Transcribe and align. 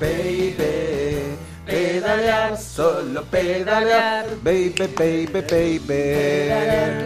baby. 0.00 1.36
Pedalear, 1.66 2.56
solo 2.58 3.22
pedalear, 3.30 4.26
baby, 4.42 4.86
baby, 4.96 5.40
baby. 5.42 6.02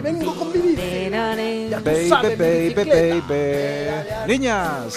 Vengo 0.01 0.33
con 0.33 0.47
mi 0.51 0.59
bici. 0.59 1.09
Baby, 1.83 2.35
baby, 2.35 2.83
baby. 2.89 3.43
Niñas. 4.25 4.95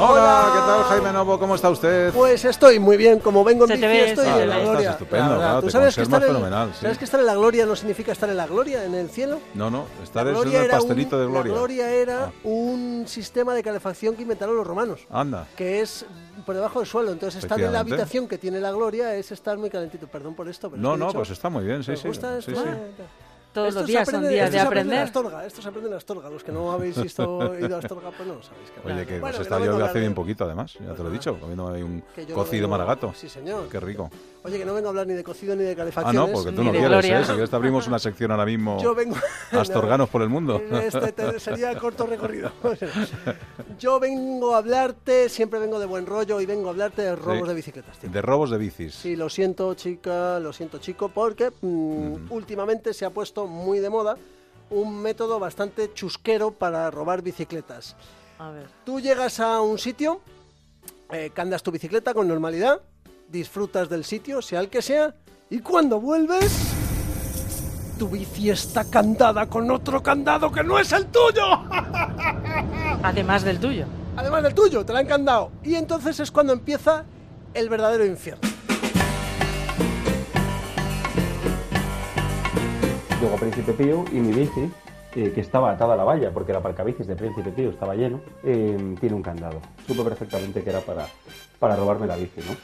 Hola, 0.00 0.50
¿qué 0.54 0.58
tal 0.60 0.82
Jaime 0.84 1.12
Novo? 1.12 1.38
¿Cómo 1.40 1.56
está 1.56 1.70
usted? 1.70 2.12
Pues 2.12 2.44
estoy 2.44 2.78
muy 2.78 2.96
bien, 2.96 3.18
como 3.18 3.42
vengo 3.42 3.64
en 3.64 3.70
bici 3.80 3.84
estoy 3.84 4.26
se 4.26 4.42
en 4.42 4.48
la 4.48 4.58
gloria. 4.60 4.80
Estás 4.80 4.94
estupendo, 4.94 5.36
claro, 5.36 5.60
¿Tú 5.60 5.66
te 5.66 5.72
sabes 5.72 5.94
que, 5.96 6.02
conservas 6.02 6.22
estar 6.22 6.22
en, 6.22 6.26
fenomenal, 6.28 6.70
sí. 6.74 6.80
¿Sabes 6.82 6.98
que 6.98 7.04
estar 7.04 7.20
en 7.20 7.26
la 7.26 7.34
gloria 7.34 7.66
no 7.66 7.74
significa 7.74 8.12
estar 8.12 8.28
en 8.30 8.36
la 8.36 8.46
gloria, 8.46 8.84
en 8.84 8.94
el 8.94 9.08
cielo? 9.10 9.40
No, 9.54 9.70
no, 9.70 9.86
estar 10.02 10.26
en 10.28 10.34
gloria 10.34 10.58
el 10.60 10.64
era 10.66 10.74
pastelito 10.78 11.16
un- 11.16 11.22
de 11.22 11.28
gloria. 11.28 11.52
La 11.52 11.58
gloria 11.58 11.90
era 11.90 12.24
Ah. 12.26 12.32
un 12.44 13.04
sistema 13.08 13.54
de 13.54 13.62
calefacción 13.64 14.14
que 14.14 14.22
inventaron 14.22 14.56
los 14.56 14.66
romanos, 14.66 15.00
Anda. 15.10 15.46
que 15.56 15.80
es 15.80 16.06
por 16.46 16.54
debajo 16.54 16.78
del 16.78 16.86
suelo. 16.88 17.10
Entonces, 17.10 17.42
estar 17.42 17.60
en 17.60 17.72
la 17.72 17.80
habitación 17.80 18.28
que 18.28 18.38
tiene 18.38 18.60
la 18.60 18.70
gloria 18.70 19.14
es 19.16 19.32
estar 19.32 19.58
muy 19.58 19.68
calentito. 19.70 20.06
Perdón 20.06 20.34
por 20.34 20.48
esto, 20.48 20.70
pero 20.70 20.80
No, 20.80 20.90
es 20.90 20.92
que 20.92 20.96
he 20.96 21.00
no, 21.00 21.06
dicho- 21.06 21.18
pues 21.18 21.30
está 21.30 21.48
muy 21.48 21.64
bien, 21.64 21.82
sí, 21.82 21.90
¿Me 21.90 21.96
sí. 21.96 22.06
gusta 22.08 22.40
sí, 22.40 22.52
esto? 22.52 22.62
sí. 22.62 22.68
Eh, 22.68 22.92
Todos 23.52 23.68
esto 23.68 23.80
los 23.80 23.86
se 23.86 23.92
días 23.92 24.08
aprende- 24.08 24.26
son 24.26 24.34
días 24.34 24.52
de 24.52 24.60
aprender. 24.60 24.98
Astorga, 25.00 25.46
esto 25.46 25.62
se 25.62 25.68
aprende 25.68 25.88
en 25.90 25.96
Astorga. 25.96 26.28
Los 26.30 26.44
que 26.44 26.52
no 26.52 26.70
habéis 26.70 27.00
visto, 27.02 27.54
ido 27.58 27.76
a 27.76 27.78
Astorga, 27.78 28.10
pues 28.10 28.28
no 28.28 28.34
lo 28.36 28.42
sabéis. 28.42 28.70
claro. 28.70 28.94
Oye, 28.96 29.06
que 29.06 29.18
Bueno, 29.20 29.38
nos 29.38 29.46
está 29.46 29.58
yo 29.64 29.84
hace 29.84 30.00
bien 30.00 30.14
poquito, 30.14 30.44
además, 30.44 30.74
ya 30.74 30.80
Pues 30.86 30.96
te 30.96 31.02
lo 31.02 31.08
he 31.08 31.12
dicho, 31.12 31.38
comiendo 31.40 31.68
ahí 31.68 31.82
un 31.82 31.96
no 32.28 32.34
cocido 32.34 32.62
vengo- 32.68 32.70
maragato. 32.78 33.12
Sí, 33.14 33.28
señor. 33.28 33.68
Qué 33.68 33.80
rico. 33.80 34.10
Oye, 34.44 34.58
que 34.58 34.64
no 34.64 34.72
vengo 34.74 34.86
a 34.88 34.90
hablar 34.90 35.06
ni 35.06 35.14
de 35.14 35.24
cocido 35.24 35.56
ni 35.56 35.64
de 35.64 35.72
Ah, 35.72 35.76
calefacciones. 35.76 36.20
no, 36.30 36.32
porque 36.32 36.52
tú 36.52 36.62
no 36.62 36.70
quieres, 36.70 36.88
gloria. 36.88 37.20
¿eh? 37.20 37.24
Si 37.24 37.32
quieres 37.32 37.52
abrimos 37.54 37.86
una 37.88 37.98
sección 37.98 38.30
ahora 38.30 38.44
mismo, 38.46 38.80
Yo 38.82 38.94
vengo... 38.94 39.16
Astorganos 39.52 40.08
por 40.08 40.22
el 40.22 40.28
mundo. 40.28 40.60
Este 40.82 41.12
te- 41.12 41.40
sería 41.40 41.76
corto 41.78 42.06
recorrido. 42.06 42.50
Yo 43.78 43.98
vengo 44.00 44.54
a 44.54 44.58
hablarte, 44.58 45.28
siempre 45.28 45.58
vengo 45.58 45.78
de 45.78 45.86
buen 45.86 46.06
rollo 46.06 46.40
y 46.40 46.46
vengo 46.46 46.68
a 46.68 46.70
hablarte 46.70 47.02
de 47.02 47.16
robos 47.16 47.42
Sí. 47.42 47.48
de 47.48 47.54
bicicletas, 47.54 47.98
tío. 47.98 48.10
De 48.10 48.22
robos 48.22 48.50
de 48.50 48.58
bicis. 48.58 48.94
Sí, 48.94 49.16
lo 49.16 49.28
siento, 49.28 49.74
chica, 49.74 50.38
lo 50.40 50.52
siento, 50.52 50.78
chico, 50.78 51.08
porque 51.08 51.50
mm, 51.60 52.30
últimamente 52.30 52.92
se 52.94 53.04
ha 53.04 53.10
puesto 53.10 53.37
muy 53.46 53.78
de 53.78 53.90
moda 53.90 54.16
un 54.70 55.00
método 55.00 55.38
bastante 55.38 55.92
chusquero 55.94 56.50
para 56.50 56.90
robar 56.90 57.22
bicicletas. 57.22 57.96
A 58.38 58.50
ver. 58.50 58.68
Tú 58.84 59.00
llegas 59.00 59.40
a 59.40 59.60
un 59.60 59.78
sitio, 59.78 60.20
eh, 61.10 61.30
candas 61.34 61.62
tu 61.62 61.70
bicicleta 61.70 62.14
con 62.14 62.28
normalidad, 62.28 62.80
disfrutas 63.28 63.88
del 63.88 64.04
sitio, 64.04 64.42
sea 64.42 64.60
el 64.60 64.68
que 64.68 64.82
sea, 64.82 65.14
y 65.50 65.60
cuando 65.60 66.00
vuelves, 66.00 66.74
tu 67.98 68.08
bici 68.08 68.50
está 68.50 68.88
candada 68.88 69.48
con 69.48 69.70
otro 69.70 70.02
candado 70.02 70.52
que 70.52 70.62
no 70.62 70.78
es 70.78 70.92
el 70.92 71.06
tuyo. 71.06 71.44
Además 73.02 73.42
del 73.42 73.58
tuyo. 73.58 73.86
Además 74.16 74.42
del 74.42 74.54
tuyo, 74.54 74.84
te 74.84 74.92
la 74.92 75.00
han 75.00 75.06
candado. 75.06 75.52
Y 75.62 75.74
entonces 75.74 76.20
es 76.20 76.30
cuando 76.30 76.52
empieza 76.52 77.04
el 77.54 77.68
verdadero 77.68 78.04
infierno. 78.04 78.47
Príncipe 83.38 83.72
Pío 83.72 84.04
y 84.12 84.16
mi 84.16 84.32
bici, 84.32 84.70
eh, 85.14 85.32
que 85.34 85.40
estaba 85.40 85.70
atada 85.72 85.94
a 85.94 85.96
la 85.96 86.04
valla, 86.04 86.30
porque 86.32 86.52
el 86.52 86.58
aparcabicis 86.58 87.06
de 87.06 87.16
Príncipe 87.16 87.50
Pío 87.50 87.70
estaba 87.70 87.94
lleno, 87.94 88.20
eh, 88.44 88.94
tiene 89.00 89.14
un 89.14 89.22
candado. 89.22 89.60
Supe 89.86 90.02
perfectamente 90.02 90.62
que 90.62 90.70
era 90.70 90.80
para, 90.80 91.06
para 91.58 91.76
robarme 91.76 92.06
la 92.06 92.16
bici, 92.16 92.40
¿no? 92.40 92.56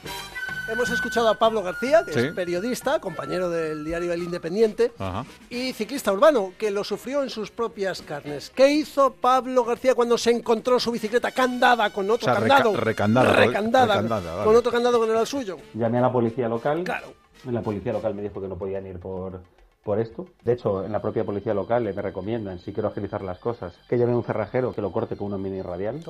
Hemos 0.71 0.89
escuchado 0.89 1.29
a 1.29 1.35
Pablo 1.35 1.61
García, 1.61 2.03
que 2.05 2.13
Sí. 2.13 2.19
es 2.19 2.33
periodista, 2.33 2.99
compañero 2.99 3.49
del 3.51 3.85
diario 3.85 4.11
El 4.11 4.23
Independiente, 4.23 4.91
Ajá. 4.97 5.23
y 5.49 5.73
ciclista 5.73 6.11
urbano, 6.11 6.53
que 6.57 6.71
lo 6.71 6.83
sufrió 6.83 7.21
en 7.21 7.29
sus 7.29 7.51
propias 7.51 8.01
carnes. 8.01 8.51
¿Qué 8.55 8.69
hizo 8.69 9.13
Pablo 9.13 9.63
García 9.63 9.93
cuando 9.93 10.17
se 10.17 10.31
encontró 10.31 10.79
su 10.79 10.91
bicicleta 10.91 11.31
candada 11.31 11.91
con 11.91 12.09
otro 12.09 12.31
O 12.31 12.35
sea, 12.35 12.41
reca- 12.43 12.55
candado? 12.63 12.77
recandada, 12.77 13.33
Recandada, 13.33 13.85
recandada, 13.95 14.31
vale. 14.37 14.45
con 14.45 14.55
otro 14.55 14.71
candado 14.71 14.99
que 14.99 15.05
no 15.05 15.11
era 15.13 15.21
el 15.21 15.27
suyo. 15.27 15.57
Llamé 15.75 15.99
a 15.99 16.01
la 16.01 16.11
policía 16.11 16.49
local. 16.49 16.83
Claro. 16.83 17.13
La 17.51 17.61
policía 17.61 17.93
local 17.93 18.15
me 18.15 18.23
dijo 18.23 18.41
que 18.41 18.47
no 18.47 18.57
podían 18.57 18.87
ir 18.87 18.97
por, 18.99 19.41
por 19.85 19.99
esto. 19.99 20.25
De 20.43 20.53
hecho, 20.53 20.83
en 20.83 20.91
la 20.91 20.99
propia 20.99 21.23
policía 21.23 21.53
local 21.53 21.83
me 21.83 22.01
recomiendan, 22.01 22.57
si 22.57 22.73
quiero 22.73 22.89
agilizar 22.89 23.21
las 23.21 23.37
cosas, 23.37 23.77
que 23.87 23.99
llame 23.99 24.13
a 24.13 24.15
un 24.15 24.23
cerrajero 24.23 24.73
que 24.73 24.81
lo 24.81 24.91
corte 24.91 25.15
con 25.15 25.27
una 25.27 25.37
mini 25.37 25.61
radial. 25.61 26.03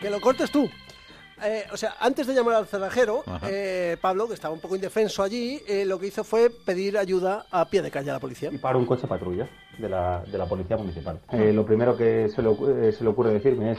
Que 0.00 0.10
lo 0.10 0.20
cortes 0.20 0.50
tú. 0.50 0.68
Eh, 1.42 1.64
o 1.72 1.78
sea, 1.78 1.94
antes 1.98 2.26
de 2.26 2.34
llamar 2.34 2.56
al 2.56 2.66
cerrajero, 2.66 3.24
eh, 3.48 3.96
Pablo, 4.02 4.28
que 4.28 4.34
estaba 4.34 4.52
un 4.52 4.60
poco 4.60 4.74
indefenso 4.76 5.22
allí, 5.22 5.62
eh, 5.66 5.86
lo 5.86 5.98
que 5.98 6.08
hizo 6.08 6.24
fue 6.24 6.50
pedir 6.50 6.98
ayuda 6.98 7.46
a 7.50 7.64
pie 7.70 7.80
de 7.80 7.90
calle 7.90 8.10
a 8.10 8.14
la 8.14 8.20
policía. 8.20 8.50
y 8.52 8.58
paro 8.58 8.78
un 8.78 8.84
coche 8.84 9.06
patrulla 9.06 9.48
de 9.78 9.88
la, 9.88 10.22
de 10.30 10.36
la 10.36 10.46
policía 10.46 10.76
municipal. 10.76 11.18
Eh, 11.32 11.54
lo 11.54 11.64
primero 11.64 11.96
que 11.96 12.28
se 12.28 12.42
le, 12.42 12.92
se 12.92 13.02
le 13.02 13.10
ocurre 13.10 13.32
decirme 13.32 13.72
es 13.72 13.78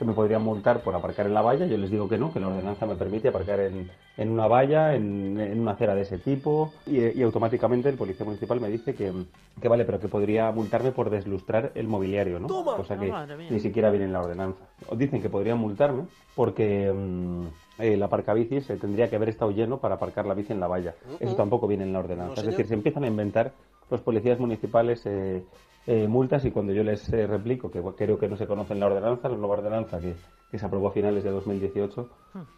que 0.00 0.04
me 0.06 0.14
podrían 0.14 0.42
multar 0.42 0.80
por 0.82 0.94
aparcar 0.96 1.26
en 1.26 1.34
la 1.34 1.42
valla. 1.42 1.66
Yo 1.66 1.76
les 1.76 1.90
digo 1.90 2.08
que 2.08 2.18
no, 2.18 2.32
que 2.32 2.40
la 2.40 2.48
ordenanza 2.48 2.86
me 2.86 2.96
permite 2.96 3.28
aparcar 3.28 3.60
en, 3.60 3.88
en 4.16 4.30
una 4.30 4.48
valla, 4.48 4.94
en, 4.96 5.38
en 5.38 5.60
una 5.60 5.72
acera 5.72 5.94
de 5.94 6.00
ese 6.00 6.18
tipo. 6.18 6.72
Y, 6.86 7.18
y 7.18 7.22
automáticamente 7.22 7.88
el 7.90 7.96
policía 7.96 8.24
municipal 8.26 8.58
me 8.60 8.68
dice 8.68 8.94
que, 8.94 9.12
que 9.60 9.68
vale, 9.68 9.84
pero 9.84 10.00
que 10.00 10.08
podría 10.08 10.50
multarme 10.50 10.90
por 10.90 11.10
deslustrar 11.10 11.70
el 11.74 11.86
mobiliario, 11.86 12.40
¿no? 12.40 12.48
Toma. 12.48 12.76
Cosa 12.76 12.94
Ah, 12.94 13.26
que 13.26 13.36
mía. 13.36 13.48
ni 13.50 13.60
siquiera 13.60 13.90
viene 13.90 14.06
en 14.06 14.12
la 14.14 14.20
ordenanza. 14.22 14.64
Dicen 14.96 15.20
que 15.22 15.28
podrían 15.28 15.58
multarme 15.58 16.04
porque 16.34 16.90
mm, 16.92 17.82
el 17.82 18.02
aparcabicis 18.02 18.70
eh, 18.70 18.76
tendría 18.78 19.10
que 19.10 19.16
haber 19.16 19.28
estado 19.28 19.50
lleno 19.50 19.78
para 19.78 19.96
aparcar 19.96 20.24
la 20.26 20.32
bici 20.34 20.52
en 20.52 20.60
la 20.60 20.66
valla. 20.66 20.94
Eso 21.20 21.36
tampoco 21.36 21.68
viene 21.68 21.84
en 21.84 21.92
la 21.92 21.98
ordenanza. 22.00 22.36
No, 22.36 22.40
es 22.40 22.46
decir, 22.46 22.66
se 22.66 22.74
empiezan 22.74 23.04
a 23.04 23.06
inventar 23.06 23.52
los 23.90 24.00
policías 24.00 24.38
municipales 24.40 25.02
eh, 25.04 25.42
eh, 25.86 26.06
multas 26.06 26.44
y 26.44 26.50
cuando 26.50 26.72
yo 26.72 26.84
les 26.84 27.08
eh, 27.12 27.26
replico 27.26 27.70
que 27.70 27.82
creo 27.96 28.18
que 28.18 28.28
no 28.28 28.36
se 28.36 28.46
conoce 28.46 28.74
en 28.74 28.80
la 28.80 28.86
ordenanza, 28.86 29.28
la 29.28 29.36
nueva 29.36 29.56
ordenanza 29.56 29.98
que, 29.98 30.14
que 30.50 30.58
se 30.58 30.66
aprobó 30.66 30.88
a 30.88 30.92
finales 30.92 31.24
de 31.24 31.30
2018, 31.30 32.08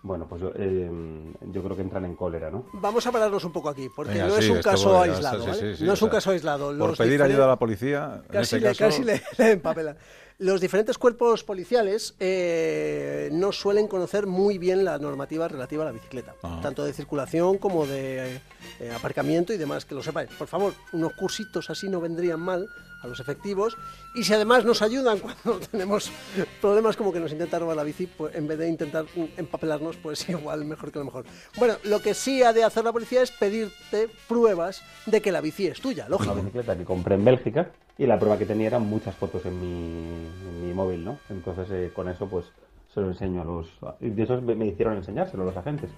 bueno, 0.03 0.27
pues 0.29 0.43
yo, 0.43 0.51
eh, 0.57 0.91
yo 1.53 1.63
creo 1.63 1.77
que 1.77 1.83
entran 1.83 2.05
en 2.05 2.17
cólera, 2.17 2.51
¿no? 2.51 2.67
Vamos 2.75 3.07
a 3.07 3.13
pararnos 3.13 3.45
un 3.45 3.53
poco 3.53 3.69
aquí, 3.69 3.89
porque 3.95 4.13
Venga, 4.15 4.27
no 4.29 4.35
sí, 4.35 4.45
es 4.45 4.51
un 4.51 4.63
caso 4.63 4.93
voy 4.93 5.09
aislado. 5.09 5.41
sí, 5.43 5.49
¿vale? 5.49 5.61
sí, 5.61 5.77
sí, 5.79 5.85
no 5.85 5.93
es 5.93 6.03
un 6.03 6.09
sea, 6.09 6.17
caso 6.17 6.31
aislado. 6.31 6.67
Por 6.69 6.77
Los 6.77 6.99
pedir 6.99 7.23
ayuda 7.23 7.45
a 7.45 7.49
la 7.49 7.59
policía, 7.59 8.23
en 8.25 8.29
Casi, 8.33 8.57
le, 8.59 8.69
caso... 8.69 8.79
casi 8.85 9.05
le, 9.05 9.23
le 9.39 9.51
empapelan. 9.53 9.97
Los 10.39 10.61
diferentes 10.61 10.99
cuerpos 10.99 11.45
policiales 11.45 12.17
eh, 12.19 13.29
no 13.33 13.53
suelen 13.53 13.87
conocer 13.87 14.27
muy 14.27 14.59
bien 14.59 14.85
la 14.85 14.99
normativa 14.99 15.47
relativa 15.47 15.85
a 15.85 15.87
la 15.87 15.93
bicicleta, 15.93 16.35
Ajá. 16.43 16.61
tanto 16.61 16.83
de 16.85 16.93
circulación 16.93 17.59
como 17.59 17.87
de 17.87 18.41
eh, 18.81 18.93
aparcamiento 18.97 19.53
y 19.53 19.59
demás, 19.59 19.85
que 19.85 19.95
lo 19.95 20.03
sepáis. 20.03 20.31
Por 20.31 20.49
favor, 20.49 20.73
unos 20.93 21.13
cursitos 21.13 21.71
así 21.71 21.89
no 21.89 22.01
vendrían 22.01 22.41
mal 22.41 22.67
a 23.03 23.07
los 23.07 23.21
efectivos 23.21 23.77
y 24.15 24.25
si 24.25 24.33
además 24.33 24.65
nos 24.65 24.83
ayudan 24.83 25.19
cuando 25.45 25.61
tenemos 25.67 26.11
problemas 26.61 26.97
como 26.97 27.13
que 27.13 27.21
nos 27.21 27.33
intenta 27.33 27.59
robar 27.59 27.77
la 27.77 27.83
bici, 27.85 28.07
pues 28.07 28.35
en 28.35 28.47
vez 28.47 28.59
de 28.59 28.69
intentar 28.69 29.05
empapelarnos, 29.37 29.97
pues 29.97 30.29
igual 30.29 30.65
mejor 30.65 30.93
que 30.93 30.99
lo 30.99 31.05
mejor. 31.05 31.25
Bueno, 31.57 31.75
lo 31.85 32.01
que 32.01 32.15
sí 32.15 32.43
ha 32.43 32.53
de 32.53 32.65
hacer 32.65 32.85
la 32.85 32.93
policía 32.93 33.23
es 33.23 33.31
pedirte 33.31 34.09
pruebas 34.29 34.83
de 35.07 35.21
que 35.21 35.33
la 35.33 35.41
bici 35.41 35.67
es 35.67 35.81
tuya, 35.81 36.05
Una 36.07 36.11
lógico. 36.17 36.35
bicicleta 36.35 36.77
que 36.77 36.85
compré 36.85 37.15
en 37.17 37.25
Bélgica 37.25 37.71
y 37.99 38.07
la 38.07 38.19
prueba 38.19 38.39
que 38.39 38.47
tenía 38.47 38.69
eran 38.69 38.87
muchas 38.87 39.15
fotos 39.15 39.45
en 39.45 39.61
mi, 39.61 40.27
en 40.49 40.67
mi 40.69 40.75
móvil, 40.75 41.05
¿no? 41.05 41.19
Entonces 41.29 41.69
eh, 41.71 41.91
con 41.95 42.09
eso 42.09 42.27
pues 42.27 42.47
se 42.93 43.01
lo 43.01 43.09
enseño 43.09 43.41
a 43.41 43.45
los... 43.45 43.67
Y 44.01 44.11
de 44.11 44.23
eso 44.25 44.41
me 44.43 44.55
me 44.55 44.67
hicieron 44.67 44.97
enseñárselo 44.99 45.45
a 45.45 45.47
los 45.47 45.57
agentes. 45.57 45.91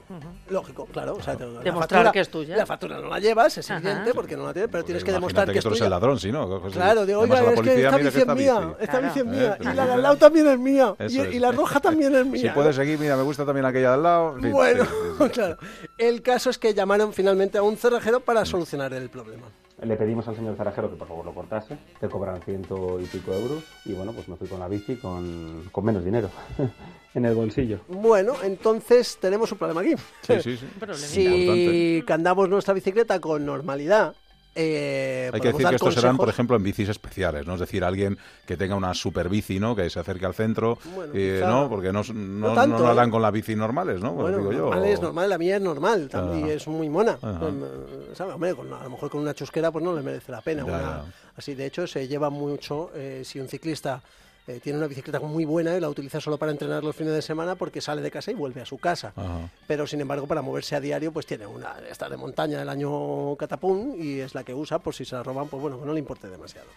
Lógico, 0.49 0.87
claro. 0.87 1.15
O 1.15 1.23
sea, 1.23 1.37
te- 1.37 1.45
la 1.45 1.61
Demostrar 1.61 2.05
factura- 2.05 2.13
que 2.13 2.21
es 2.21 2.29
tuya. 2.31 2.57
La 2.57 2.67
factura 2.67 2.99
no 3.01 3.09
la 3.09 3.19
llevas, 3.19 3.59
es 3.59 3.69
Ajá. 3.69 3.81
evidente, 3.81 4.15
porque 4.15 4.37
no 4.37 4.45
la 4.45 4.53
tienes, 4.53 4.71
pero 4.71 4.85
tienes 4.85 5.03
que 5.03 5.11
demostrar 5.11 5.51
que, 5.51 5.59
es 5.59 5.63
tú 5.65 5.71
eres 5.71 5.79
tuya. 5.81 5.87
el 5.87 5.91
ladrón, 5.91 6.21
si 6.21 6.31
no. 6.31 6.61
Claro, 6.71 7.05
digo, 7.05 7.21
oiga, 7.21 7.53
es 7.53 7.61
que 7.63 7.85
esta 7.85 7.97
bici 7.97 8.21
es 8.21 8.27
mía, 8.29 8.77
esta 8.79 9.01
bici 9.01 9.19
es 9.19 9.25
Claro. 9.25 9.39
mía, 9.39 9.57
Eh, 9.61 9.73
y 9.73 9.75
la 9.75 9.87
de 9.87 9.93
al 9.95 10.03
lado 10.03 10.17
también 10.19 10.47
es 10.47 10.59
mía, 10.59 10.95
y, 11.01 11.19
es. 11.19 11.41
la 11.41 11.51
roja 11.51 11.81
también 11.81 12.15
es 12.15 12.27
mía. 12.27 12.43
Si 12.43 12.49
puedes 12.51 12.77
seguir, 12.77 12.99
mira, 12.99 13.17
me 13.17 13.23
gusta 13.25 13.45
también 13.45 13.67
aquella 13.67 13.89
de 13.89 13.95
al 13.95 14.03
lado. 14.05 14.37
Bueno, 14.41 14.85
sí, 14.85 14.91
sí, 15.19 15.25
sí. 15.25 15.29
claro. 15.33 15.57
El 15.99 16.23
caso 16.23 16.49
es 16.51 16.59
que 16.59 16.75
llamaron 16.75 17.13
finalmente 17.13 17.59
a 17.59 17.63
un 17.63 17.77
cerrajero 17.77 18.21
para 18.21 18.45
solucionar 18.45 18.93
el 18.95 19.11
problema. 19.11 19.47
Le 19.83 19.97
pedimos 19.97 20.27
al 20.29 20.37
señor 20.37 20.57
Zarajero 20.57 20.89
que 20.89 20.97
por 20.97 21.09
favor 21.09 21.25
lo 21.25 21.35
cortase, 21.35 21.77
te 22.01 22.09
cobran 22.09 22.41
ciento 22.43 23.01
y 23.01 23.05
pico 23.07 23.33
euros 23.33 23.65
y 23.85 23.93
bueno, 23.93 24.13
pues 24.13 24.29
me 24.29 24.37
fui 24.37 24.47
con 24.47 24.61
la 24.61 24.69
bici 24.69 24.97
con, 24.97 25.69
con 25.73 25.85
menos 25.85 26.05
dinero 26.05 26.31
en 27.15 27.25
el 27.25 27.35
bolsillo. 27.35 27.81
Bueno, 27.89 28.35
entonces 28.43 29.19
tenemos 29.21 29.51
un 29.51 29.59
problema 29.59 29.81
aquí. 29.81 29.95
Sí, 30.23 30.41
sí, 30.41 30.57
sí. 30.57 30.67
Si 30.95 32.03
candamos 32.07 32.49
nuestra 32.49 32.73
bicicleta 32.73 33.21
con 33.21 33.45
normalidad, 33.45 34.15
eh, 34.55 35.31
Hay 35.33 35.41
que 35.41 35.53
decir 35.53 35.67
que 35.69 35.75
estos 35.75 35.95
serán, 35.95 36.17
por 36.17 36.29
ejemplo, 36.29 36.57
en 36.57 36.63
bicis 36.63 36.89
especiales, 36.89 37.47
¿no? 37.47 37.55
Es 37.55 37.61
decir, 37.61 37.83
alguien 37.85 38.17
que 38.47 38.57
tenga 38.57 38.75
una 38.77 38.95
super 38.95 39.29
bici, 39.29 39.59
¿no? 39.59 39.75
Que 39.75 39.91
se 39.91 39.99
acerque 40.01 40.27
al 40.27 40.35
centro, 40.35 40.79
Bueno, 40.95 41.13
eh, 41.15 41.43
¿no? 41.45 41.69
Porque 41.69 41.93
no, 41.93 42.03
no, 42.13 42.49
no, 42.49 42.55
tanto, 42.55 42.87
harán 42.87 43.09
¿eh? 43.09 43.11
con 43.13 43.23
las 43.23 43.33
bicis 43.33 43.57
normales, 43.57 44.01
¿no? 44.01 44.15
Pues 44.15 44.35
Bueno, 44.35 44.51
digo 44.51 44.53
yo. 44.73 44.85
es 44.85 45.01
normal, 45.01 45.29
la 45.31 45.39
mía 45.39 45.57
es 45.57 45.63
normal 45.63 46.09
también, 46.09 46.45
Ajá. 46.45 46.53
y 46.53 46.57
es 46.57 46.69
muy 46.69 46.89
mona. 46.89 47.17
Con, 47.17 47.63
eh, 47.65 48.15
¿sabe? 48.15 48.33
Hombre, 48.33 48.55
con- 48.55 48.73
a 48.73 48.83
lo 48.85 48.91
mejor 48.91 49.11
con 49.11 49.21
una 49.21 49.35
chusquera 49.35 49.71
pues 49.73 49.85
no 49.85 49.95
le 49.95 50.03
merece 50.03 50.31
la 50.33 50.41
pena. 50.41 50.63
Ya, 50.67 50.69
una- 50.69 50.81
ya. 50.83 51.05
Así, 51.37 51.55
de 51.55 51.67
hecho, 51.67 51.87
se 51.87 52.07
lleva 52.07 52.31
mucho 52.31 52.91
eh, 52.95 53.23
si 53.25 53.41
un 53.41 53.49
ciclista 53.49 54.01
eh, 54.47 54.61
tiene 54.63 54.79
una 54.79 54.87
bicicleta 54.87 55.21
muy 55.21 55.45
buena 55.45 55.77
y 55.77 55.81
la 55.81 55.89
utiliza 55.89 56.21
solo 56.21 56.37
para 56.37 56.53
entrenar 56.53 56.85
los 56.85 56.95
fines 56.95 57.15
de 57.15 57.23
semana 57.23 57.55
porque 57.55 57.81
sale 57.81 58.03
de 58.03 58.11
casa 58.11 58.31
y 58.31 58.35
vuelve 58.35 58.61
a 58.61 58.67
su 58.67 58.79
casa. 58.79 59.13
Ajá. 59.17 59.51
Pero, 59.67 59.87
sin 59.87 60.01
embargo, 60.01 60.27
para 60.27 60.43
moverse 60.43 60.77
a 60.77 60.81
diario, 60.81 61.13
pues 61.13 61.27
tiene 61.27 61.47
una 61.47 61.77
esta 61.91 62.09
de 62.09 62.17
montaña 62.17 62.59
del 62.59 62.69
año 62.69 63.37
Catapún 63.37 63.97
y 63.99 64.21
es 64.21 64.35
la 64.35 64.45
que 64.45 64.55
usa 64.55 64.79
por 64.79 64.95
si 64.95 65.05
se 65.05 65.15
la 65.15 65.23
roban, 65.23 65.49
pues 65.49 65.61
bueno, 65.63 65.81
no 65.85 65.93
le 65.93 65.99
importe 65.99 66.29
demasiado. 66.29 66.69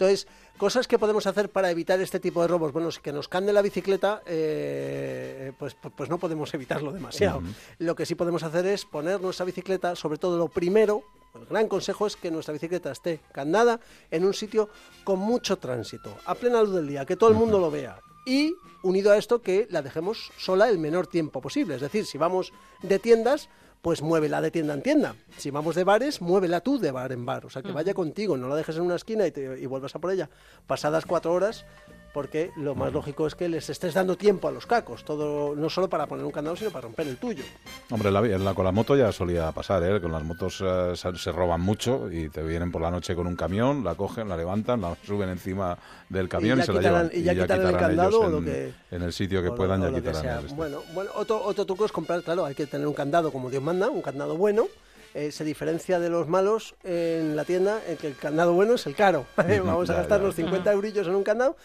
Entonces, 0.00 0.26
cosas 0.56 0.88
que 0.88 0.98
podemos 0.98 1.26
hacer 1.26 1.50
para 1.50 1.70
evitar 1.70 2.00
este 2.00 2.20
tipo 2.20 2.40
de 2.40 2.48
robos. 2.48 2.72
Bueno, 2.72 2.90
si 2.90 3.02
que 3.02 3.12
nos 3.12 3.28
cande 3.28 3.52
la 3.52 3.60
bicicleta, 3.60 4.22
eh, 4.24 5.52
pues, 5.58 5.76
pues 5.94 6.08
no 6.08 6.16
podemos 6.16 6.54
evitarlo 6.54 6.90
demasiado. 6.90 7.42
Lo 7.78 7.94
que 7.94 8.06
sí 8.06 8.14
podemos 8.14 8.42
hacer 8.42 8.64
es 8.64 8.86
poner 8.86 9.20
nuestra 9.20 9.44
bicicleta, 9.44 9.94
sobre 9.94 10.16
todo 10.16 10.38
lo 10.38 10.48
primero, 10.48 11.04
el 11.34 11.46
gran 11.46 11.68
consejo 11.68 12.06
es 12.06 12.16
que 12.16 12.30
nuestra 12.30 12.52
bicicleta 12.52 12.90
esté 12.90 13.20
candada 13.32 13.80
en 14.10 14.24
un 14.24 14.34
sitio 14.34 14.68
con 15.04 15.18
mucho 15.18 15.58
tránsito, 15.58 16.16
a 16.24 16.34
plena 16.34 16.62
luz 16.62 16.74
del 16.74 16.88
día, 16.88 17.06
que 17.06 17.16
todo 17.16 17.30
el 17.30 17.36
mundo 17.36 17.58
lo 17.58 17.70
vea. 17.70 18.00
Y 18.26 18.54
unido 18.82 19.12
a 19.12 19.16
esto, 19.16 19.40
que 19.40 19.66
la 19.70 19.82
dejemos 19.82 20.30
sola 20.36 20.68
el 20.68 20.78
menor 20.78 21.06
tiempo 21.06 21.40
posible. 21.40 21.76
Es 21.76 21.80
decir, 21.80 22.04
si 22.04 22.18
vamos 22.18 22.52
de 22.82 22.98
tiendas, 22.98 23.48
pues 23.82 24.02
muévela 24.02 24.40
de 24.40 24.50
tienda 24.50 24.74
en 24.74 24.82
tienda. 24.82 25.16
Si 25.38 25.50
vamos 25.50 25.74
de 25.74 25.84
bares, 25.84 26.20
muévela 26.20 26.60
tú 26.60 26.78
de 26.78 26.90
bar 26.90 27.12
en 27.12 27.24
bar. 27.24 27.46
O 27.46 27.50
sea, 27.50 27.62
que 27.62 27.72
vaya 27.72 27.94
contigo, 27.94 28.36
no 28.36 28.48
la 28.48 28.56
dejes 28.56 28.76
en 28.76 28.82
una 28.82 28.96
esquina 28.96 29.26
y, 29.26 29.30
te, 29.30 29.60
y 29.60 29.66
vuelvas 29.66 29.94
a 29.94 29.98
por 29.98 30.12
ella. 30.12 30.28
Pasadas 30.66 31.06
cuatro 31.06 31.32
horas, 31.32 31.64
porque 32.12 32.50
lo 32.56 32.74
más 32.74 32.92
lógico 32.92 33.26
es 33.26 33.34
que 33.34 33.48
les 33.48 33.68
estés 33.70 33.94
dando 33.94 34.16
tiempo 34.16 34.48
a 34.48 34.50
los 34.50 34.66
cacos, 34.66 35.04
todo 35.04 35.54
no 35.54 35.70
solo 35.70 35.88
para 35.88 36.06
poner 36.06 36.24
un 36.24 36.32
candado, 36.32 36.56
sino 36.56 36.70
para 36.70 36.82
romper 36.82 37.06
el 37.06 37.16
tuyo. 37.16 37.44
Hombre, 37.90 38.10
la, 38.10 38.20
la, 38.20 38.54
con 38.54 38.64
la 38.64 38.72
moto 38.72 38.96
ya 38.96 39.12
solía 39.12 39.50
pasar, 39.52 39.82
¿eh? 39.84 40.00
con 40.00 40.12
las 40.12 40.22
motos 40.24 40.62
eh, 40.64 40.92
se, 40.96 41.16
se, 41.16 41.32
roban 41.32 41.60
mucho 41.60 42.10
y 42.10 42.28
te 42.28 42.42
vienen 42.42 42.72
por 42.72 42.82
la 42.82 42.90
noche 42.90 43.14
con 43.14 43.26
un 43.26 43.36
camión, 43.36 43.84
la 43.84 43.94
cogen, 43.94 44.28
la 44.28 44.36
levantan, 44.36 44.80
la 44.80 44.96
suben 45.04 45.28
encima 45.28 45.78
del 46.08 46.28
camión 46.28 46.58
y, 46.58 46.62
y 46.62 46.64
se 46.64 46.72
la 46.72 46.80
llevan. 46.80 47.10
Y 47.12 47.22
ya, 47.22 47.32
y 47.32 47.36
ya 47.36 47.42
quitarán, 47.42 47.66
el 47.66 47.76
candado 47.76 48.20
o 48.20 48.28
lo 48.28 48.42
que, 48.42 48.72
en 48.90 49.02
el 49.02 49.12
sitio 49.12 49.42
que 49.42 49.52
puedan, 49.52 49.82
ya 49.82 49.92
quitarán. 49.92 50.44
Este. 50.44 50.54
Bueno, 50.54 50.82
bueno 50.92 51.10
otro, 51.14 51.42
otro 51.42 51.64
truco 51.64 51.84
es 51.84 51.92
comprar, 51.92 52.22
claro, 52.22 52.44
hay 52.44 52.54
que 52.54 52.66
tener 52.66 52.86
un 52.86 52.94
candado 52.94 53.32
como 53.32 53.50
Dios 53.50 53.62
manda, 53.62 53.88
un 53.90 54.02
candado 54.02 54.36
bueno. 54.36 54.66
Eh, 55.12 55.32
se 55.32 55.42
diferencia 55.42 55.98
de 55.98 56.08
los 56.08 56.28
malos 56.28 56.76
en 56.84 57.34
la 57.34 57.44
tienda 57.44 57.80
en 57.88 57.96
que 57.96 58.06
el 58.06 58.16
candado 58.16 58.52
bueno 58.52 58.74
es 58.74 58.86
el 58.86 58.94
caro. 58.94 59.26
Vamos 59.36 59.90
a 59.90 59.94
gastar 59.94 60.20
los 60.20 60.36
50 60.36 60.72
eurillos 60.72 61.06
en 61.06 61.14
un 61.16 61.24
candado 61.24 61.56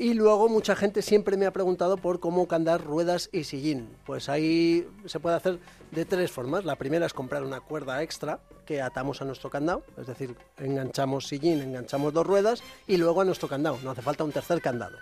y 0.00 0.14
luego 0.14 0.48
mucha 0.48 0.76
gente 0.76 1.02
siempre 1.02 1.36
me 1.36 1.44
ha 1.44 1.52
preguntado 1.52 1.96
por 1.96 2.20
cómo 2.20 2.46
candar 2.46 2.84
ruedas 2.84 3.28
y 3.32 3.42
sillín. 3.42 3.88
Pues 4.06 4.28
ahí 4.28 4.88
se 5.06 5.18
puede 5.18 5.34
hacer 5.34 5.58
de 5.90 6.04
tres 6.04 6.30
formas. 6.30 6.64
La 6.64 6.76
primera 6.76 7.04
es 7.04 7.12
comprar 7.12 7.42
una 7.42 7.60
cuerda 7.60 8.00
extra 8.00 8.38
que 8.64 8.80
atamos 8.80 9.20
a 9.20 9.24
nuestro 9.24 9.50
candado, 9.50 9.82
es 9.96 10.06
decir, 10.06 10.36
enganchamos 10.56 11.26
sillín, 11.26 11.60
enganchamos 11.60 12.12
dos 12.12 12.24
ruedas 12.24 12.62
y 12.86 12.96
luego 12.96 13.22
a 13.22 13.24
nuestro 13.24 13.48
candado. 13.48 13.78
No 13.82 13.90
hace 13.90 14.02
falta 14.02 14.22
un 14.22 14.30
tercer 14.30 14.62
candado. 14.62 14.96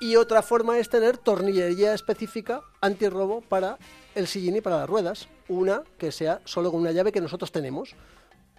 Y 0.00 0.16
otra 0.16 0.42
forma 0.42 0.78
es 0.80 0.88
tener 0.88 1.16
tornillería 1.16 1.94
específica 1.94 2.62
antirrobo 2.80 3.40
para 3.40 3.78
el 4.16 4.26
sillín 4.26 4.56
y 4.56 4.60
para 4.60 4.78
las 4.78 4.90
ruedas. 4.90 5.28
Una 5.46 5.84
que 5.96 6.10
sea 6.10 6.40
solo 6.44 6.72
con 6.72 6.80
una 6.80 6.90
llave 6.90 7.12
que 7.12 7.20
nosotros 7.20 7.52
tenemos. 7.52 7.94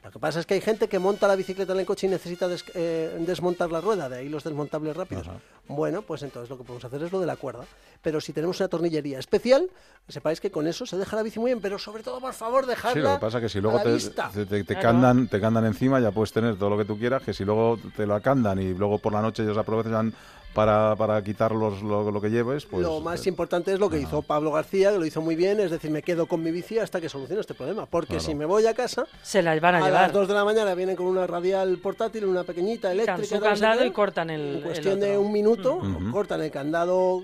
Lo 0.04 0.12
que 0.12 0.20
pasa 0.20 0.42
es 0.42 0.46
que 0.46 0.54
hay 0.56 0.62
gente 0.62 0.90
que 0.90 1.00
monta 1.00 1.28
la 1.28 1.36
bicicleta 1.36 1.72
en 1.74 1.80
el 1.80 1.86
coche 1.86 2.08
y 2.08 2.10
necesita 2.10 2.48
des, 2.48 2.66
eh, 2.74 3.16
desmontar 3.20 3.72
la 3.72 3.80
rueda, 3.80 4.10
de 4.10 4.18
ahí 4.18 4.30
los 4.30 4.44
desmontables 4.44 4.96
rápidos. 4.98 5.28
Ajá. 5.28 5.38
Bueno, 5.68 6.02
pues 6.02 6.24
entonces 6.24 6.50
lo 6.50 6.58
que 6.58 6.64
podemos 6.64 6.84
hacer 6.84 7.02
es 7.04 7.12
lo 7.12 7.22
de 7.22 7.26
la 7.26 7.38
cuerda. 7.38 7.66
Pero 8.02 8.20
si 8.20 8.34
tenemos 8.34 8.60
una 8.60 8.68
tornillería 8.68 9.18
especial, 9.18 9.70
sepáis 10.10 10.42
que 10.42 10.52
con 10.52 10.68
eso 10.68 10.86
se 10.86 10.98
deja 10.98 11.16
la 11.16 11.24
bici 11.24 11.40
muy 11.40 11.52
bien, 11.52 11.62
pero 11.62 11.80
sobre 11.80 12.04
todo, 12.04 12.20
por 12.20 12.34
favor, 12.34 12.66
dejarla 12.66 12.94
Sí, 12.94 13.00
lo 13.00 13.14
que 13.14 13.22
pasa 13.22 13.38
es 13.38 13.44
que 13.44 13.50
si 13.50 13.62
luego 13.62 13.80
te, 13.80 13.98
te, 13.98 14.46
te, 14.46 14.64
te, 14.66 14.76
candan, 14.76 15.30
te 15.30 15.40
candan 15.40 15.66
encima, 15.66 16.02
ya 16.02 16.12
puedes 16.12 16.34
tener 16.34 16.58
todo 16.58 16.72
lo 16.72 16.78
que 16.78 16.84
tú 16.84 17.00
quieras, 17.00 17.24
que 17.24 17.34
si 17.34 17.46
luego 17.46 17.80
te 17.96 18.06
la 18.06 18.20
candan 18.20 18.60
y 18.60 18.74
luego 18.74 19.00
por 19.00 19.14
la 19.14 19.22
noche 19.22 19.44
ellos 19.44 19.58
aprovechan 19.58 20.14
para, 20.54 20.96
para 20.96 21.24
quitar 21.24 21.52
los, 21.54 21.82
lo, 21.82 22.12
lo, 22.12 22.22
que 22.22 22.30
lleves, 22.30 22.66
pues... 22.66 22.84
Lo 22.84 23.00
más 23.02 23.26
importante 23.28 23.74
es 23.74 23.80
lo 23.80 23.90
que 23.90 24.00
hizo 24.00 24.22
Pablo 24.22 24.52
García, 24.52 24.92
que 24.92 25.00
lo 25.00 25.06
hizo 25.06 25.22
muy 25.22 25.36
bien, 25.36 25.60
es 25.60 25.72
decir, 25.72 25.90
me 25.90 26.02
quedo 26.02 26.28
con 26.28 26.44
mi 26.44 26.52
bici 26.52 26.78
hasta 26.80 27.02
que 27.02 27.10
solucione 27.10 27.42
este 27.42 27.54
problema, 27.54 27.86
porque 27.86 28.10
Claro. 28.16 28.24
si 28.24 28.36
me 28.36 28.46
voy 28.46 28.66
a 28.68 28.74
casa... 28.74 29.06
Se 29.22 29.42
las 29.42 29.60
van 29.60 29.76
a, 29.76 29.78
A 29.80 29.82
llevar. 29.86 30.02
las 30.04 30.14
2 30.14 30.28
de 30.28 30.34
la 30.34 30.46
mañana 30.46 30.76
vienen 30.76 30.96
con 30.96 31.08
una 31.08 31.26
radial 31.26 31.78
portátil, 31.78 32.26
una 32.26 32.44
pequeñita 32.44 32.92
eléctrica. 32.92 33.26
su 33.38 33.40
candado 33.42 33.86
y 33.86 33.92
cortan 33.92 34.30
el. 34.30 34.42
En 34.42 34.56
el 34.58 34.64
cuestión 34.64 35.00
de 35.00 35.18
un 35.18 35.32
minuto, 35.32 35.80
cortan 36.12 36.42
el 36.42 36.52
candado 36.52 37.24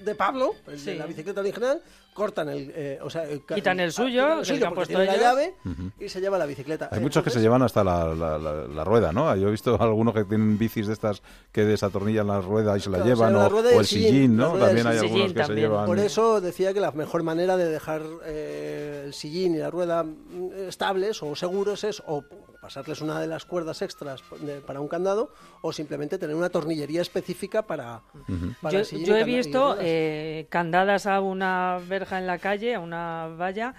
de 0.00 0.14
Pablo, 0.14 0.54
el 0.66 0.84
de 0.84 0.94
la 0.96 1.06
bicicleta 1.06 1.40
original, 1.40 1.80
cortan 2.14 2.48
el, 2.48 2.72
eh, 2.74 2.98
o 3.02 3.10
sea, 3.10 3.24
el 3.24 3.42
Quitan 3.44 3.80
el 3.80 3.92
suyo, 3.92 4.22
quitan 4.22 4.32
el 4.32 4.38
que 4.38 4.44
suyo 4.46 4.66
han 4.68 4.74
porque 4.74 4.94
puesto 4.94 5.04
tiene 5.04 5.18
la 5.18 5.22
llave 5.30 5.54
Ujú. 5.64 5.90
y 6.00 6.08
se 6.08 6.20
lleva 6.20 6.38
la 6.38 6.46
bicicleta. 6.46 6.88
Hay 6.92 7.00
muchos 7.00 7.22
que 7.22 7.30
se 7.30 7.38
Entonces, 7.38 7.42
llevan 7.42 7.62
hasta 7.62 7.84
la, 7.84 8.14
la- 8.14 8.38
la- 8.38 8.66
la 8.68 8.84
rueda, 8.84 9.12
¿no? 9.12 9.34
Yo 9.36 9.48
he 9.48 9.50
visto 9.50 9.76
algunos 9.82 10.14
que 10.14 10.24
tienen 10.24 10.56
bicis 10.56 10.86
de 10.86 10.92
estas 10.92 11.22
que 11.52 11.64
desatornillan 11.64 12.26
la 12.28 12.40
rueda 12.40 12.76
y 12.76 12.80
se 12.80 12.88
la 12.90 12.98
Claro, 12.98 13.10
llevan, 13.14 13.34
o 13.34 13.38
sea, 13.38 13.40
la 13.40 13.46
o, 13.46 13.50
rueda 13.50 13.72
y 13.72 13.76
o 13.76 13.80
el 13.80 13.86
sillín, 13.86 14.08
sillín, 14.10 14.36
¿no? 14.36 14.52
También 14.56 14.86
hay 14.86 14.98
algunos 14.98 15.32
que 15.32 15.40
se 15.40 15.46
también. 15.46 15.68
llevan... 15.70 15.86
Por 15.86 15.98
eso 15.98 16.40
decía 16.40 16.72
que 16.72 16.80
la 16.80 16.92
mejor 16.92 17.22
manera 17.24 17.56
de 17.56 17.68
dejar 17.68 18.02
eh, 18.24 19.02
el 19.06 19.12
sillín 19.14 19.54
y 19.56 19.58
la 19.58 19.70
rueda 19.70 20.04
mm, 20.04 20.68
estables 20.68 21.22
o 21.22 21.34
seguros 21.34 21.82
es 21.84 22.02
o 22.06 22.24
pasarles 22.62 23.02
una 23.02 23.20
de 23.20 23.26
las 23.26 23.44
cuerdas 23.44 23.82
extras 23.82 24.22
de- 24.40 24.60
para 24.62 24.80
un 24.80 24.88
candado 24.88 25.30
o 25.60 25.70
simplemente 25.72 26.16
tener 26.16 26.34
una 26.34 26.48
tornillería 26.48 27.02
específica 27.02 27.60
para, 27.62 28.00
para 28.62 28.72
Yo, 28.72 28.78
el 28.78 28.84
sillín 28.86 29.04
yo 29.06 29.16
he 29.16 29.24
visto 29.24 29.76
eh, 29.80 30.46
candadas 30.48 31.06
a 31.06 31.20
una 31.20 31.78
verja 31.86 32.03
en 32.12 32.26
la 32.26 32.38
calle, 32.38 32.74
a 32.74 32.80
una 32.80 33.28
valla, 33.36 33.74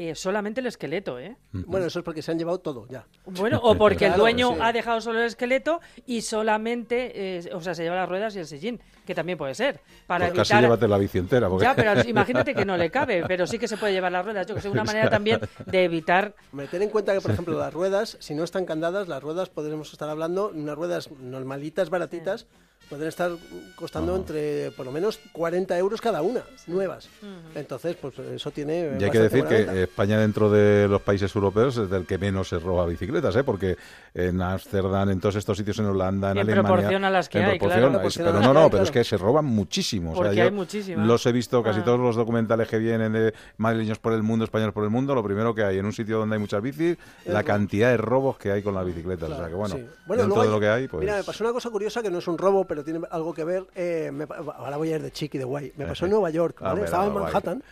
eh, 0.00 0.14
solamente 0.14 0.60
el 0.60 0.66
esqueleto, 0.68 1.18
¿eh? 1.18 1.36
Bueno, 1.50 1.86
eso 1.86 1.98
es 1.98 2.04
porque 2.04 2.22
se 2.22 2.30
han 2.30 2.38
llevado 2.38 2.60
todo 2.60 2.86
ya. 2.88 3.04
Bueno, 3.26 3.58
o 3.64 3.74
porque 3.74 4.04
el 4.04 4.10
Claro, 4.12 4.22
dueño 4.22 4.52
sí. 4.54 4.58
ha 4.62 4.72
dejado 4.72 5.00
solo 5.00 5.18
el 5.18 5.26
esqueleto 5.26 5.80
y 6.06 6.20
solamente, 6.20 7.38
eh, 7.38 7.50
o 7.52 7.60
sea, 7.60 7.74
se 7.74 7.82
lleva 7.82 7.96
las 7.96 8.08
ruedas 8.08 8.36
y 8.36 8.38
el 8.38 8.46
sillín, 8.46 8.80
que 9.04 9.12
también 9.12 9.36
puede 9.36 9.56
ser. 9.56 9.80
Para 10.06 10.26
Pues 10.26 10.38
casi 10.38 10.52
evitar... 10.52 10.62
llévate 10.62 10.86
la 10.86 10.98
bici 10.98 11.18
entera. 11.18 11.48
Porque... 11.48 11.64
Ya, 11.64 11.74
pero 11.74 12.00
imagínate 12.08 12.54
que 12.54 12.64
no 12.64 12.76
le 12.76 12.90
cabe, 12.92 13.24
pero 13.26 13.44
sí 13.48 13.58
que 13.58 13.66
se 13.66 13.76
puede 13.76 13.92
llevar 13.92 14.12
las 14.12 14.24
ruedas. 14.24 14.46
Yo 14.46 14.54
que 14.54 14.60
sé, 14.60 14.68
una 14.68 14.84
manera 14.84 15.10
también 15.10 15.40
de 15.66 15.84
evitar 15.84 16.32
ten 16.70 16.82
en 16.82 16.90
cuenta 16.90 17.12
que, 17.12 17.20
por 17.20 17.32
ejemplo, 17.32 17.58
las 17.58 17.74
ruedas, 17.74 18.16
si 18.20 18.36
no 18.36 18.44
están 18.44 18.66
candadas, 18.66 19.08
las 19.08 19.20
ruedas 19.20 19.48
podremos 19.48 19.92
estar 19.92 20.08
hablando, 20.08 20.52
unas 20.54 20.76
ruedas 20.76 21.10
normalitas, 21.10 21.90
baratitas, 21.90 22.46
pueden 22.88 23.08
estar 23.08 23.30
costando 23.74 24.16
entre 24.16 24.70
por 24.72 24.86
lo 24.86 24.92
menos 24.92 25.18
40 25.32 25.76
euros 25.78 26.00
cada 26.00 26.22
una, 26.22 26.42
nuevas. 26.66 27.08
Entonces, 27.54 27.96
pues 28.00 28.18
eso 28.18 28.50
tiene. 28.50 28.96
Y 28.98 29.04
hay 29.04 29.10
que 29.10 29.18
decir 29.20 29.44
que 29.44 29.54
venta. 29.56 29.80
España 29.80 30.18
dentro 30.18 30.50
de 30.50 30.88
los 30.88 31.02
países 31.02 31.34
europeos 31.34 31.76
es 31.76 31.90
del 31.90 32.06
que 32.06 32.18
menos 32.18 32.48
se 32.48 32.58
roba 32.58 32.86
bicicletas, 32.86 33.34
¿eh? 33.36 33.44
porque 33.44 33.76
en 34.14 34.40
Ámsterdam, 34.40 35.10
en 35.10 35.20
todos 35.20 35.36
estos 35.36 35.56
sitios 35.58 35.78
en 35.78 35.86
Holanda, 35.86 36.30
en 36.30 36.38
En 36.38 36.42
Alemania... 36.42 36.62
proporción 36.68 37.04
a 37.04 37.10
las 37.10 37.28
que 37.28 37.38
en 37.38 37.44
hay, 37.44 37.58
proporción, 37.58 37.80
claro. 37.80 37.88
es- 37.88 37.98
Proporción 37.98 38.28
a 38.28 38.32
pero 38.32 38.42
no, 38.54 38.60
no, 38.62 38.70
pero 38.70 38.82
es 38.84 38.90
que 38.90 39.04
se 39.04 39.16
roban 39.16 39.44
muchísimo. 39.44 40.12
o 40.12 40.14
sea, 40.14 40.22
Porque 40.24 40.36
yo 40.36 40.44
hay 40.44 40.50
muchísimas. 40.50 41.06
Los 41.06 41.26
he 41.26 41.32
visto 41.32 41.62
casi 41.62 41.80
Ah. 41.80 41.84
todos 41.84 42.00
los 42.00 42.16
documentales 42.16 42.68
que 42.68 42.78
vienen 42.78 43.12
de 43.12 43.34
madrileños 43.58 43.98
por 43.98 44.12
el 44.12 44.22
mundo, 44.22 44.44
españoles 44.44 44.72
por 44.74 44.84
el 44.84 44.90
mundo. 44.90 45.14
Lo 45.14 45.22
primero 45.22 45.54
que 45.54 45.62
hay 45.64 45.78
en 45.78 45.84
un 45.86 45.92
sitio 45.92 46.18
donde 46.18 46.36
hay 46.36 46.40
muchas 46.40 46.62
bicis, 46.62 46.96
la 47.26 47.42
cantidad 47.42 47.90
de 47.90 47.96
robos 47.96 48.38
que 48.38 48.50
hay 48.50 48.62
con 48.62 48.74
las 48.74 48.84
bicicletas. 48.86 49.30
o 49.30 49.36
sea 49.36 49.48
que 49.48 49.54
bueno, 49.54 49.74
Sí. 49.74 49.80
dentro 50.06 50.26
luego 50.26 50.42
de 50.42 50.48
lo 50.50 50.60
que 50.60 50.68
hay, 50.68 50.88
pues... 50.88 51.00
Mira, 51.02 51.16
me 51.18 51.24
pasó 51.24 51.44
una 51.44 51.52
cosa 51.52 51.70
curiosa 51.70 52.02
que 52.02 52.10
no 52.10 52.18
es 52.18 52.26
un 52.28 52.38
robo, 52.38 52.64
pero 52.64 52.77
tiene 52.84 53.00
algo 53.10 53.32
que 53.34 53.44
ver. 53.44 53.64
eh, 53.74 54.10
me 54.12 54.24
ahora 54.56 54.76
voy 54.76 54.92
a 54.92 54.96
ir 54.96 55.02
de 55.02 55.10
chiqui, 55.10 55.38
de 55.38 55.44
guay. 55.44 55.72
Me 55.76 55.86
pasó 55.86 56.04
en 56.06 56.10
Nueva 56.12 56.30
York, 56.30 56.56
Ah, 56.60 56.64
¿vale? 56.64 56.74
mira, 56.76 56.84
Estaba 56.86 57.06
en 57.06 57.12
guay. 57.12 57.24
Manhattan. 57.24 57.62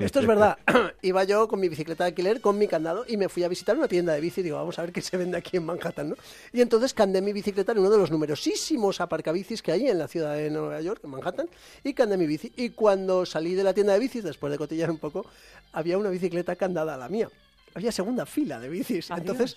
Esto 0.00 0.20
es 0.20 0.26
verdad. 0.26 0.58
Iba 1.02 1.24
yo 1.24 1.48
con 1.48 1.60
mi 1.60 1.68
bicicleta 1.68 2.04
de 2.04 2.08
alquiler, 2.08 2.40
con 2.40 2.58
mi 2.58 2.68
candado, 2.68 3.04
y 3.08 3.16
me 3.16 3.28
fui 3.28 3.44
a 3.44 3.48
visitar 3.48 3.76
una 3.76 3.88
tienda 3.88 4.12
de 4.12 4.20
bici. 4.20 4.42
Digo, 4.42 4.56
vamos 4.56 4.78
a 4.78 4.82
ver 4.82 4.92
qué 4.92 5.00
se 5.02 5.16
vende 5.16 5.36
aquí 5.36 5.56
en 5.56 5.64
Manhattan, 5.66 6.10
¿no? 6.10 6.16
Y 6.52 6.60
entonces 6.60 6.94
candé 6.94 7.20
mi 7.22 7.32
bicicleta 7.32 7.72
en 7.72 7.78
uno 7.78 7.90
de 7.90 7.98
los 7.98 8.10
numerosísimos 8.10 9.00
aparcabicis 9.00 9.62
que 9.62 9.72
hay 9.72 9.88
en 9.88 9.98
la 9.98 10.08
ciudad 10.08 10.34
de 10.34 10.50
Nueva 10.50 10.80
York, 10.80 11.00
en 11.04 11.10
Manhattan, 11.10 11.48
y 11.84 11.94
candé 11.94 12.16
mi 12.16 12.26
bici. 12.26 12.52
Y 12.56 12.70
cuando 12.70 13.26
salí 13.26 13.54
de 13.54 13.64
la 13.64 13.74
tienda 13.74 13.92
de 13.92 13.98
bicis, 13.98 14.24
después 14.24 14.50
de 14.50 14.58
cotillar 14.58 14.90
un 14.90 14.98
poco, 14.98 15.26
había 15.72 15.98
una 15.98 16.10
bicicleta 16.10 16.56
candada 16.56 16.94
a 16.94 16.96
la 16.98 17.08
mía. 17.08 17.28
Había 17.74 17.90
segunda 17.90 18.26
fila 18.26 18.60
de 18.60 18.68
bicis. 18.68 19.10
Adiós. 19.10 19.20
Entonces, 19.20 19.56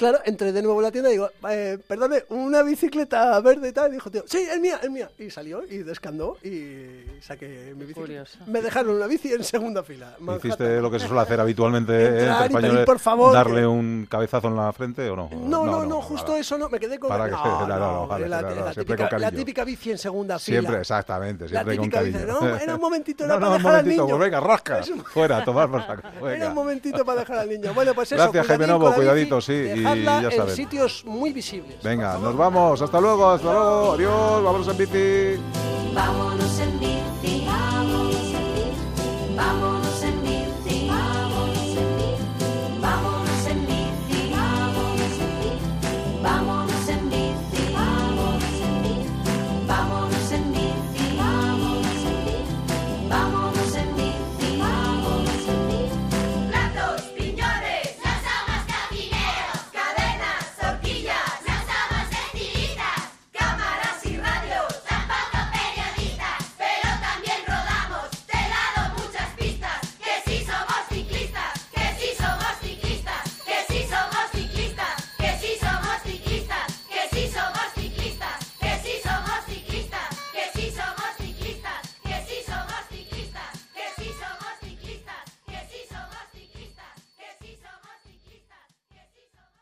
Claro, 0.00 0.18
entré 0.24 0.50
de 0.50 0.62
nuevo 0.62 0.78
en 0.80 0.84
la 0.84 0.90
tienda 0.90 1.10
y 1.10 1.12
digo, 1.12 1.28
eh, 1.50 1.76
perdone, 1.86 2.24
una 2.30 2.62
bicicleta 2.62 3.38
verde 3.42 3.68
y 3.68 3.72
tal. 3.72 3.90
Y 3.90 3.94
dijo, 3.96 4.10
tío, 4.10 4.24
sí, 4.26 4.38
es 4.38 4.58
mía, 4.58 4.80
es 4.82 4.88
mía. 4.90 5.10
Y 5.18 5.28
salió 5.28 5.62
y 5.62 5.76
descandó 5.82 6.38
y 6.42 6.86
saqué 7.20 7.74
mi 7.76 7.84
bicicleta. 7.84 8.00
Curioso. 8.00 8.38
Me 8.46 8.62
dejaron 8.62 8.96
una 8.96 9.06
bici 9.06 9.30
en 9.30 9.44
segunda 9.44 9.82
fila. 9.82 10.16
¿Hiciste 10.38 10.80
lo 10.80 10.90
que 10.90 10.98
se 11.00 11.06
suele 11.06 11.20
hacer 11.20 11.38
habitualmente 11.38 11.92
eh, 11.92 12.06
Entrar 12.20 12.46
entre 12.46 12.58
españoles? 12.60 12.86
por 12.86 12.98
favor, 12.98 13.34
¿Darle 13.34 13.60
que- 13.60 13.66
un 13.66 14.06
cabezazo 14.10 14.48
en 14.48 14.56
la 14.56 14.72
frente 14.72 15.06
o 15.10 15.16
no? 15.16 15.28
No, 15.34 15.66
no, 15.66 15.84
no, 15.84 16.00
justo 16.00 16.28
nada. 16.28 16.40
eso 16.40 16.56
no, 16.56 16.70
me 16.70 16.80
quedé 16.80 16.98
con 16.98 17.10
Para 17.10 17.26
que 17.26 17.32
no, 17.32 17.42
se- 17.42 17.48
no, 17.68 17.78
no, 17.78 17.92
no, 17.92 18.06
vale, 18.06 18.26
la, 18.26 18.40
la 18.40 18.48
siempre 18.72 18.84
típica, 18.96 19.08
con 19.10 19.20
la 19.20 19.30
típica 19.30 19.64
bici 19.64 19.90
en 19.90 19.98
segunda 19.98 20.38
Siempre, 20.38 20.66
fila. 20.68 20.80
exactamente, 20.80 21.44
La 21.44 21.50
siempre 21.50 21.76
con 21.76 21.84
típica 21.84 22.02
bici, 22.02 22.18
cariño. 22.18 22.40
no, 22.40 22.56
era 22.56 22.74
un 22.74 22.80
momentito, 22.88 23.24
era 23.26 23.34
no, 23.34 23.40
para 23.40 23.50
no, 23.50 23.56
un 23.56 23.58
dejar 23.62 23.74
al 23.74 23.82
momentito, 23.82 24.02
niño. 24.06 24.16
pues 24.16 24.30
venga, 24.30 24.40
rasca, 24.40 24.80
fuera, 25.12 25.44
tomar 25.44 25.70
por 25.70 25.82
saco. 25.86 26.00
Era 26.30 26.48
un 26.48 26.54
momentito 26.54 27.04
para 27.04 27.20
dejar 27.20 27.38
al 27.40 27.48
niño. 27.50 27.74
Bueno, 27.74 27.92
pues 27.92 28.10
eso, 28.12 28.22
Gracias, 28.22 28.46
Jaime 28.46 28.66
Novo, 28.66 28.84
con 28.86 28.90
la 28.92 28.96
cuidadito, 28.96 29.40
sí, 29.42 29.52
y 29.52 29.84
dejadla 29.94 30.30
ya 30.30 30.42
en 30.44 30.50
sitios 30.50 31.04
muy 31.04 31.32
visibles. 31.32 31.82
Venga, 31.82 32.18
nos 32.18 32.36
vamos, 32.36 32.80
hasta 32.82 33.00
luego, 33.00 33.30
hasta 33.30 33.52
luego, 33.52 33.92
adiós, 33.92 34.42
vámonos 34.44 34.68
en 34.68 34.76
bici. 34.76 35.42
Vámonos 35.94 36.60
en 36.60 36.80
bici, 36.80 37.46
vámonos 37.46 38.14
en 38.14 38.54
bici, 38.54 39.36
vámonos 39.36 39.69